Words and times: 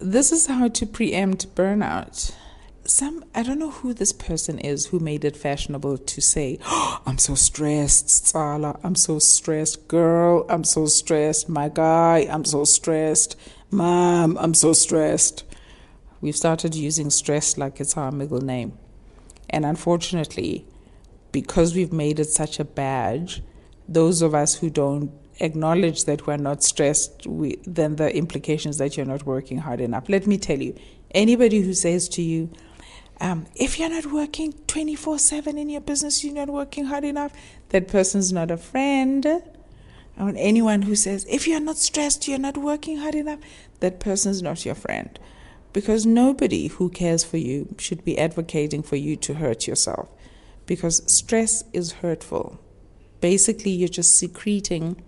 this 0.00 0.32
is 0.32 0.46
how 0.46 0.68
to 0.68 0.86
preempt 0.86 1.54
burnout. 1.54 2.32
Some 2.84 3.24
I 3.34 3.42
don't 3.42 3.58
know 3.58 3.70
who 3.70 3.92
this 3.92 4.12
person 4.12 4.58
is 4.58 4.86
who 4.86 4.98
made 4.98 5.24
it 5.24 5.36
fashionable 5.36 5.98
to 5.98 6.20
say, 6.20 6.58
oh, 6.64 7.02
"I'm 7.04 7.18
so 7.18 7.34
stressed, 7.34 8.26
Sala. 8.26 8.78
I'm 8.82 8.94
so 8.94 9.18
stressed, 9.18 9.88
girl. 9.88 10.46
I'm 10.48 10.64
so 10.64 10.86
stressed, 10.86 11.48
my 11.48 11.68
guy. 11.68 12.26
I'm 12.30 12.44
so 12.44 12.64
stressed, 12.64 13.36
mom. 13.70 14.38
I'm 14.38 14.54
so 14.54 14.72
stressed." 14.72 15.44
We've 16.20 16.36
started 16.36 16.74
using 16.74 17.10
stress 17.10 17.58
like 17.58 17.78
it's 17.80 17.96
our 17.96 18.10
middle 18.10 18.40
name, 18.40 18.72
and 19.50 19.66
unfortunately, 19.66 20.66
because 21.30 21.74
we've 21.74 21.92
made 21.92 22.18
it 22.18 22.30
such 22.30 22.58
a 22.58 22.64
badge, 22.64 23.42
those 23.86 24.22
of 24.22 24.34
us 24.34 24.56
who 24.56 24.70
don't 24.70 25.12
acknowledge 25.40 26.04
that 26.04 26.26
we're 26.26 26.36
not 26.36 26.62
stressed, 26.62 27.26
we, 27.26 27.56
then 27.66 27.96
the 27.96 28.14
implications 28.14 28.78
that 28.78 28.96
you're 28.96 29.06
not 29.06 29.24
working 29.24 29.58
hard 29.58 29.80
enough. 29.80 30.08
Let 30.08 30.26
me 30.26 30.38
tell 30.38 30.60
you, 30.60 30.76
anybody 31.12 31.60
who 31.60 31.74
says 31.74 32.08
to 32.10 32.22
you, 32.22 32.50
um, 33.20 33.46
if 33.54 33.78
you're 33.78 33.88
not 33.88 34.06
working 34.06 34.52
24 34.66 35.18
7 35.18 35.58
in 35.58 35.68
your 35.68 35.80
business, 35.80 36.22
you're 36.22 36.34
not 36.34 36.48
working 36.48 36.84
hard 36.84 37.04
enough, 37.04 37.32
that 37.70 37.88
person's 37.88 38.32
not 38.32 38.50
a 38.50 38.56
friend. 38.56 39.26
And 40.16 40.36
anyone 40.36 40.82
who 40.82 40.96
says, 40.96 41.24
if 41.28 41.46
you're 41.46 41.60
not 41.60 41.76
stressed, 41.76 42.26
you're 42.26 42.38
not 42.38 42.56
working 42.56 42.98
hard 42.98 43.14
enough, 43.14 43.38
that 43.80 44.00
person's 44.00 44.42
not 44.42 44.64
your 44.64 44.74
friend. 44.74 45.18
Because 45.72 46.06
nobody 46.06 46.68
who 46.68 46.88
cares 46.88 47.22
for 47.22 47.36
you 47.36 47.74
should 47.78 48.04
be 48.04 48.18
advocating 48.18 48.82
for 48.82 48.96
you 48.96 49.14
to 49.16 49.34
hurt 49.34 49.68
yourself. 49.68 50.08
Because 50.66 51.02
stress 51.12 51.62
is 51.72 51.92
hurtful. 51.92 52.58
Basically, 53.20 53.70
you're 53.70 53.88
just 53.88 54.16
secreting 54.16 55.02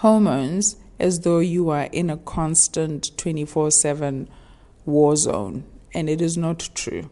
hormones 0.00 0.76
as 0.98 1.20
though 1.20 1.40
you 1.40 1.68
are 1.68 1.88
in 1.92 2.08
a 2.08 2.16
constant 2.16 3.14
24 3.18 3.70
7 3.70 4.28
war 4.86 5.14
zone, 5.14 5.62
and 5.92 6.08
it 6.08 6.22
is 6.22 6.38
not 6.38 6.70
true. 6.74 7.10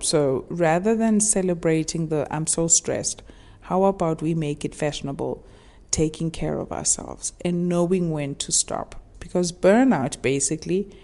So 0.00 0.46
rather 0.48 0.96
than 0.96 1.20
celebrating 1.20 2.08
the 2.08 2.26
I'm 2.30 2.46
so 2.46 2.66
stressed, 2.66 3.22
how 3.62 3.84
about 3.84 4.22
we 4.22 4.34
make 4.34 4.64
it 4.64 4.74
fashionable, 4.74 5.44
taking 5.90 6.30
care 6.30 6.58
of 6.58 6.72
ourselves 6.72 7.34
and 7.44 7.68
knowing 7.68 8.10
when 8.10 8.36
to 8.36 8.52
stop? 8.52 9.02
Because 9.20 9.52
burnout 9.52 10.22
basically 10.22 10.96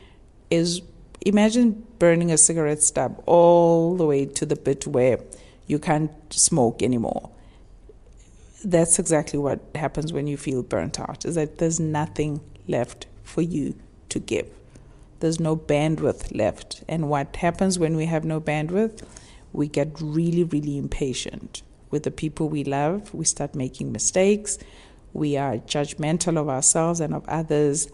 is 0.51 0.81
imagine 1.21 1.87
burning 1.99 2.33
a 2.33 2.39
cigarette 2.39 2.83
stub 2.83 3.23
all 3.27 3.95
the 3.95 4.07
way 4.07 4.25
to 4.25 4.47
the 4.47 4.57
bit 4.57 4.87
where 4.87 5.21
you 5.67 5.79
can't 5.79 6.13
smoke 6.33 6.83
anymore 6.83 7.31
that's 8.65 8.99
exactly 8.99 9.39
what 9.39 9.61
happens 9.75 10.13
when 10.13 10.27
you 10.27 10.37
feel 10.37 10.63
burnt 10.63 11.01
out 11.01 11.25
is 11.25 11.35
that 11.35 11.59
there's 11.59 11.81
nothing 11.81 12.41
left 12.69 13.07
for 13.23 13.43
you 13.43 13.75
to 14.09 14.19
give. 14.19 14.51
There's 15.21 15.41
no 15.41 15.57
bandwidth 15.57 16.35
left. 16.35 16.83
And 16.89 17.09
what 17.09 17.37
happens 17.37 17.79
when 17.79 17.97
we 17.97 18.07
have 18.07 18.25
no 18.25 18.41
bandwidth? 18.41 19.03
We 19.53 19.69
get 19.69 19.89
really 20.01 20.45
really 20.45 20.79
impatient 20.79 21.63
with 21.91 22.05
the 22.05 22.11
people 22.11 22.49
we 22.49 22.65
love. 22.65 23.13
We 23.13 23.25
start 23.25 23.55
making 23.55 23.93
mistakes. 23.93 24.59
We 25.13 25.37
are 25.37 25.57
judgmental 25.57 26.39
of 26.39 26.49
ourselves 26.49 27.01
and 27.01 27.15
of 27.15 27.29
others. 27.29 27.89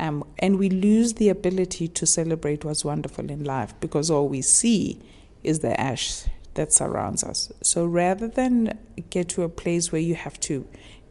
Um, 0.00 0.24
and 0.38 0.58
we 0.58 0.70
lose 0.70 1.14
the 1.14 1.28
ability 1.28 1.88
to 1.88 2.06
celebrate 2.06 2.64
what's 2.64 2.84
wonderful 2.84 3.30
in 3.30 3.44
life 3.44 3.74
because 3.80 4.10
all 4.10 4.28
we 4.28 4.42
see 4.42 5.00
is 5.44 5.60
the 5.60 5.78
ash 5.78 6.24
that 6.54 6.72
surrounds 6.72 7.24
us. 7.24 7.52
So 7.62 7.84
rather 7.84 8.28
than 8.28 8.78
get 9.10 9.28
to 9.30 9.42
a 9.42 9.48
place 9.48 9.92
where 9.92 10.00
you 10.00 10.14
have 10.14 10.38
to 10.40 10.66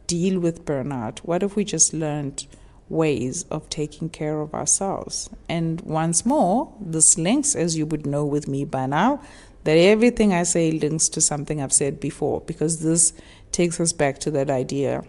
deal 0.06 0.40
with 0.40 0.64
burnout, 0.64 1.18
what 1.20 1.42
if 1.42 1.56
we 1.56 1.64
just 1.64 1.94
learned 1.94 2.46
ways 2.88 3.44
of 3.50 3.68
taking 3.70 4.08
care 4.08 4.40
of 4.40 4.54
ourselves? 4.54 5.30
And 5.48 5.80
once 5.82 6.26
more, 6.26 6.72
this 6.80 7.16
links, 7.18 7.54
as 7.54 7.76
you 7.76 7.86
would 7.86 8.06
know 8.06 8.24
with 8.24 8.48
me 8.48 8.64
by 8.64 8.86
now, 8.86 9.22
that 9.64 9.78
everything 9.78 10.32
I 10.32 10.42
say 10.42 10.70
links 10.70 11.08
to 11.10 11.20
something 11.20 11.60
I've 11.60 11.72
said 11.72 11.98
before, 12.00 12.42
because 12.42 12.82
this 12.82 13.12
takes 13.50 13.80
us 13.80 13.92
back 13.92 14.18
to 14.20 14.30
that 14.32 14.50
idea 14.50 15.04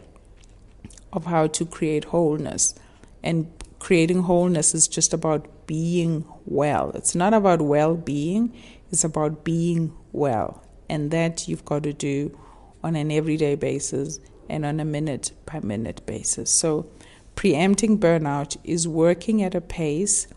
of 1.12 1.26
how 1.26 1.48
to 1.48 1.66
create 1.66 2.06
wholeness. 2.06 2.76
And 3.24 3.52
creating 3.80 4.24
wholeness 4.24 4.74
is 4.74 4.88
just 4.88 5.14
about 5.14 5.48
being 5.68 6.26
well. 6.46 6.92
It's 6.92 7.16
not 7.16 7.34
about 7.34 7.62
well 7.62 7.96
being, 7.96 8.54
it's 8.92 9.04
about 9.04 9.44
being 9.44 9.94
well. 10.12 10.64
And 10.90 11.12
that 11.12 11.48
you've 11.48 11.66
got 11.66 11.84
to 11.84 11.94
do 11.94 12.38
on 12.84 12.96
an 12.96 13.12
everyday 13.12 13.56
basis 13.56 14.20
and 14.48 14.66
on 14.66 14.80
a 14.80 14.86
minute 14.86 15.32
by 15.46 15.60
minute 15.62 16.06
basis. 16.06 16.52
So, 16.52 16.88
preempting 17.36 18.00
burnout 18.00 18.58
is 18.64 18.88
working 18.88 19.42
at 19.42 19.56
a 19.56 19.62
pace 19.62 20.28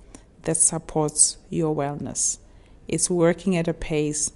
that 0.42 0.56
supports 0.56 1.36
your 1.50 1.74
wellness. 1.76 2.38
It's 2.86 3.10
working 3.10 3.56
at 3.56 3.68
a 3.68 3.74
pace 3.74 4.32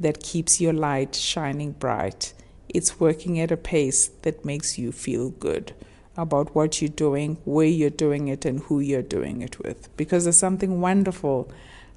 that 0.00 0.22
keeps 0.22 0.60
your 0.60 0.72
light 0.72 1.14
shining 1.14 1.72
bright. 1.72 2.34
It's 2.68 2.98
working 2.98 3.38
at 3.38 3.52
a 3.52 3.56
pace 3.56 4.08
that 4.22 4.44
makes 4.44 4.78
you 4.78 4.90
feel 4.90 5.30
good 5.30 5.72
about 6.16 6.54
what 6.54 6.80
you're 6.80 6.88
doing, 6.88 7.38
where 7.44 7.66
you're 7.66 7.90
doing 7.90 8.28
it, 8.28 8.44
and 8.44 8.60
who 8.60 8.80
you're 8.80 9.02
doing 9.02 9.42
it 9.42 9.60
with. 9.60 9.94
Because 9.96 10.24
there's 10.24 10.36
something 10.36 10.80
wonderful 10.80 11.50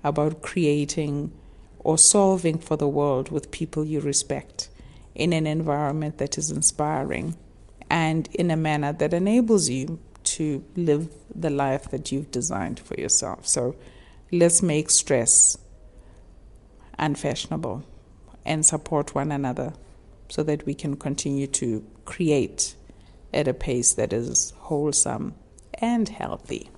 about 0.03 0.41
creating 0.41 1.31
or 1.87 1.97
solving 1.97 2.59
for 2.59 2.75
the 2.75 2.87
world 2.87 3.31
with 3.31 3.49
people 3.49 3.85
you 3.85 4.01
respect 4.01 4.67
in 5.15 5.31
an 5.31 5.47
environment 5.47 6.17
that 6.17 6.37
is 6.37 6.51
inspiring 6.51 7.33
and 7.89 8.27
in 8.33 8.51
a 8.51 8.57
manner 8.57 8.91
that 8.91 9.13
enables 9.13 9.69
you 9.69 9.97
to 10.21 10.61
live 10.75 11.07
the 11.33 11.49
life 11.49 11.89
that 11.89 12.11
you've 12.11 12.29
designed 12.29 12.77
for 12.77 12.95
yourself. 12.95 13.47
So 13.47 13.73
let's 14.33 14.61
make 14.61 14.89
stress 14.89 15.57
unfashionable 16.99 17.85
and 18.43 18.65
support 18.65 19.15
one 19.15 19.31
another 19.31 19.71
so 20.27 20.43
that 20.43 20.65
we 20.65 20.73
can 20.73 20.97
continue 20.97 21.47
to 21.47 21.85
create 22.03 22.75
at 23.33 23.47
a 23.47 23.53
pace 23.53 23.93
that 23.93 24.11
is 24.11 24.51
wholesome 24.57 25.35
and 25.75 26.09
healthy. 26.09 26.69